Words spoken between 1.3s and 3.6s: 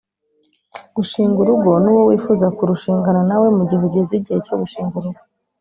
urugo n'uwo wifuza kurushingana na we